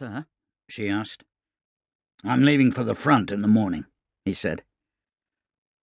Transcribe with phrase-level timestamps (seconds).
[0.00, 0.24] Sir?
[0.66, 1.24] she asked.
[2.24, 3.84] I'm leaving for the front in the morning,
[4.24, 4.62] he said.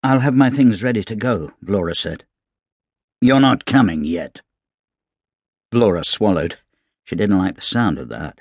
[0.01, 2.25] I'll have my things ready to go, Vlora said.
[3.21, 4.41] You're not coming yet.
[5.71, 6.57] Vlora swallowed.
[7.03, 8.39] She didn't like the sound of that.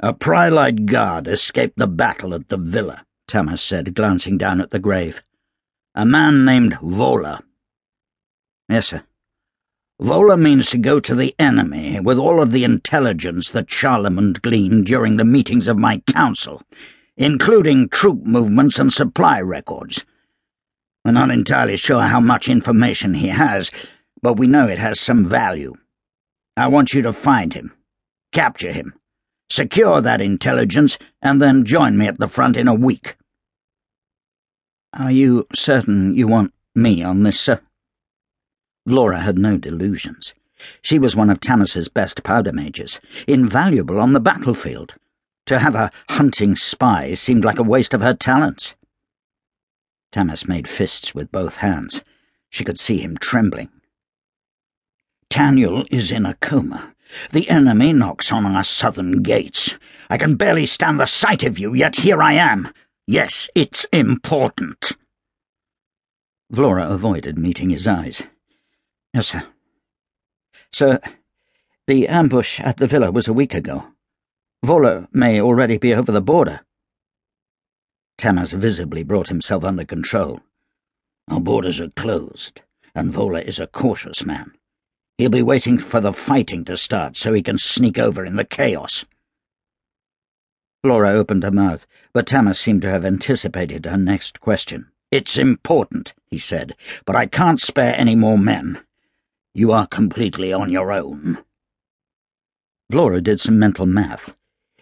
[0.00, 4.78] A Prylite guard escaped the battle at the villa, Tamas said, glancing down at the
[4.78, 5.22] grave.
[5.94, 7.42] A man named Vola.
[8.68, 9.02] Yes, sir.
[10.00, 14.86] Vola means to go to the enemy with all of the intelligence that Charlemund gleaned
[14.86, 16.62] during the meetings of my council,
[17.16, 20.04] including troop movements and supply records.
[21.04, 23.70] We're not entirely sure how much information he has,
[24.20, 25.74] but we know it has some value.
[26.56, 27.72] I want you to find him,
[28.32, 28.94] capture him,
[29.48, 33.16] secure that intelligence, and then join me at the front in a week.
[34.92, 37.60] Are you certain you want me on this, sir?
[38.86, 40.34] Vlora had no delusions.
[40.82, 44.94] She was one of Tamas's best powder mages, invaluable on the battlefield.
[45.46, 48.74] To have a hunting spy seemed like a waste of her talents.
[50.12, 52.02] Tamas made fists with both hands.
[52.50, 53.68] She could see him trembling.
[55.28, 56.94] Taniel is in a coma.
[57.32, 59.74] The enemy knocks on our southern gates.
[60.08, 62.72] I can barely stand the sight of you, yet here I am.
[63.06, 64.92] Yes, it's important.
[66.52, 68.22] Vlora avoided meeting his eyes.
[69.14, 69.46] Yes, sir.
[70.72, 70.98] Sir,
[71.86, 73.84] the ambush at the villa was a week ago.
[74.64, 76.62] Vola may already be over the border.
[78.18, 80.40] Tamas visibly brought himself under control.
[81.28, 84.50] Our borders are closed, and Vola is a cautious man.
[85.16, 88.44] He'll be waiting for the fighting to start so he can sneak over in the
[88.44, 89.04] chaos.
[90.84, 94.90] Vlora opened her mouth, but Tamas seemed to have anticipated her next question.
[95.12, 98.80] It's important, he said, but I can't spare any more men.
[99.54, 101.38] You are completely on your own.
[102.92, 104.34] Vlora did some mental math.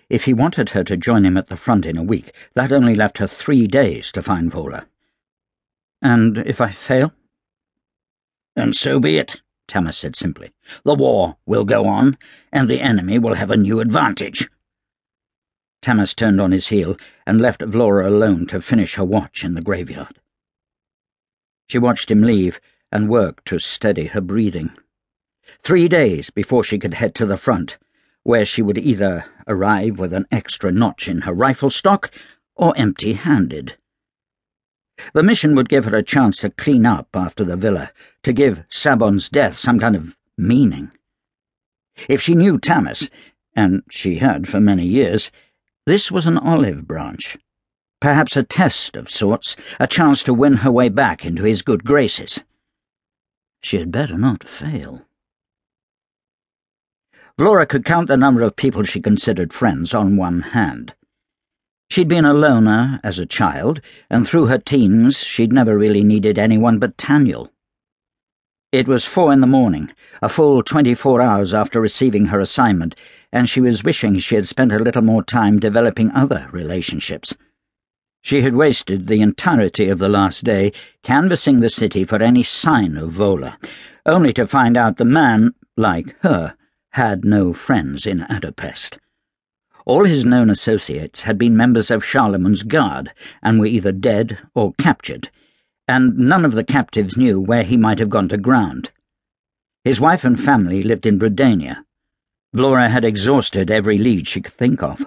[0.09, 2.95] If he wanted her to join him at the front in a week, that only
[2.95, 4.87] left her three days to find Vola.
[6.01, 7.13] And if I fail?
[8.57, 10.53] And so be it, Tamas said simply.
[10.85, 12.17] The war will go on,
[12.51, 14.49] and the enemy will have a new advantage.
[15.83, 19.63] Tamas turned on his heel and left Vlora alone to finish her watch in the
[19.63, 20.19] graveyard.
[21.69, 22.61] She watched him leave,
[22.93, 24.71] and worked to steady her breathing.
[25.63, 27.79] Three days before she could head to the front,
[28.23, 32.11] where she would either arrive with an extra notch in her rifle stock
[32.55, 33.77] or empty handed.
[35.15, 37.91] The mission would give her a chance to clean up after the villa,
[38.23, 40.93] to give Sabon's death some kind of meaning.
[42.09, 43.11] If she knew Tamas,
[43.57, 45.31] and she had for many years,
[45.87, 47.37] this was an olive branch.
[48.01, 51.85] Perhaps a test of sorts, a chance to win her way back into his good
[51.85, 52.43] graces.
[53.63, 55.03] She had better not fail.
[57.39, 60.95] Vlora could count the number of people she considered friends on one hand.
[61.91, 63.81] She'd been a loner as a child,
[64.11, 67.51] and through her teens she'd never really needed anyone but Taniel.
[68.73, 69.93] It was four in the morning,
[70.23, 72.97] a full twenty-four hours after receiving her assignment,
[73.31, 77.35] and she was wishing she had spent a little more time developing other relationships.
[78.25, 80.73] She had wasted the entirety of the last day
[81.03, 83.59] canvassing the city for any sign of Vola,
[84.07, 86.55] only to find out the man, like her,
[86.91, 88.97] had no friends in Adopest.
[89.87, 93.11] All his known associates had been members of Charlemund's guard
[93.43, 95.29] and were either dead or captured,
[95.89, 98.93] and none of the captives knew where he might have gone to ground.
[99.83, 101.85] His wife and family lived in Brudania.
[102.55, 105.05] Vlora had exhausted every lead she could think of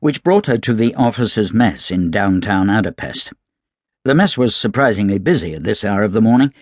[0.00, 3.32] which brought her to the officers' mess in downtown Adopest.
[4.04, 6.52] The mess was surprisingly busy at this hour of the morning.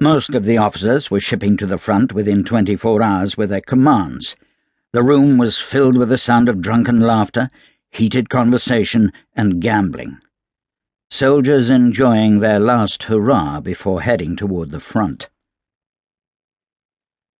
[0.00, 4.36] Most of the officers were shipping to the front within twenty-four hours with their commands.
[4.92, 7.50] The room was filled with the sound of drunken laughter,
[7.90, 10.18] heated conversation, and gambling.
[11.10, 15.28] Soldiers enjoying their last hurrah before heading toward the front.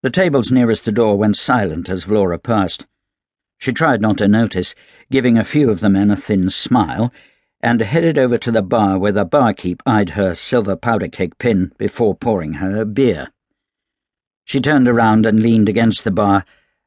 [0.03, 2.87] The tables nearest the door went silent as Vlora passed.
[3.61, 4.75] She tried not to notice,
[5.11, 7.13] giving a few of the men a thin smile,
[7.63, 11.71] and headed over to the bar where the barkeep eyed her silver powder keg pin
[11.77, 13.29] before pouring her beer.
[14.47, 16.47] She turned around and leaned against the bar,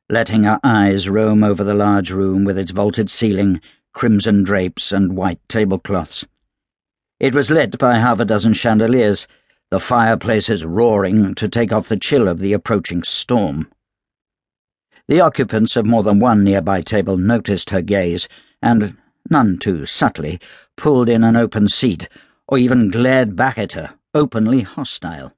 [0.10, 3.62] letting her eyes roam over the large room with its vaulted ceiling,
[3.94, 6.26] crimson drapes, and white tablecloths.
[7.20, 9.28] It was lit by half a dozen chandeliers,
[9.70, 13.68] the fireplaces roaring to take off the chill of the approaching storm.
[15.08, 18.30] The occupants of more than one nearby table noticed her gaze,
[18.62, 18.98] and,
[19.30, 20.40] none too subtly,
[20.78, 22.08] pulled in an open seat,
[22.48, 25.36] or even glared back at her, openly hostile.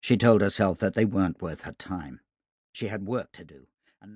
[0.00, 2.20] She told herself that they weren't worth her time.
[2.72, 3.66] She had work to do.